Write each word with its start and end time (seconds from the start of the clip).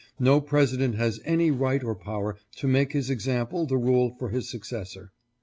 No 0.19 0.41
President 0.41 0.95
has 0.95 1.19
any 1.25 1.51
right 1.51 1.83
or 1.83 1.93
power 1.93 2.35
to 2.55 2.67
make 2.67 2.91
his 2.93 3.11
example 3.11 3.67
the 3.67 3.77
rule 3.77 4.15
for 4.17 4.29
his 4.29 4.49
successor. 4.49 5.11